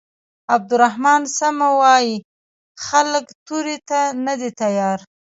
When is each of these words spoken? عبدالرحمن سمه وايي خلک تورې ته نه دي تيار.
عبدالرحمن 0.53 1.21
سمه 1.37 1.67
وايي 1.81 2.15
خلک 2.87 3.25
تورې 3.47 3.77
ته 3.89 3.99
نه 4.25 4.33
دي 4.39 4.49
تيار. 4.61 4.99